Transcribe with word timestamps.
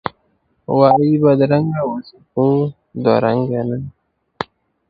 وایی 0.77 1.11
بدرنګه 1.23 1.81
اوسه، 1.87 2.15
خو 2.31 2.45
دوه 3.03 3.15
رنګه 3.23 3.61
نه! 3.67 3.77